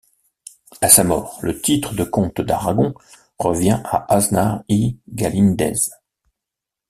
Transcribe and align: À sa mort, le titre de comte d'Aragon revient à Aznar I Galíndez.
À 0.81 0.89
sa 0.89 1.03
mort, 1.03 1.37
le 1.43 1.61
titre 1.61 1.93
de 1.93 2.03
comte 2.03 2.41
d'Aragon 2.41 2.95
revient 3.37 3.81
à 3.85 4.11
Aznar 4.11 4.63
I 4.67 4.97
Galíndez. 5.09 5.79